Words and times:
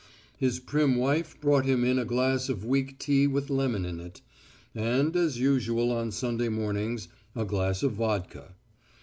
His 0.35 0.57
prim 0.59 0.95
wife 0.95 1.39
brought 1.39 1.65
him 1.65 1.83
in 1.83 1.99
a 1.99 2.05
glass 2.05 2.49
of 2.49 2.65
weak 2.65 2.97
tea 2.97 3.27
with 3.27 3.51
lemon 3.51 3.85
in 3.85 3.99
it, 3.99 4.19
and, 4.73 5.15
as 5.15 5.37
usual 5.37 5.91
on 5.91 6.09
Sunday 6.11 6.49
mornings, 6.49 7.07
a 7.35 7.45
glass 7.45 7.83
of 7.83 7.91
vodka. 7.93 8.55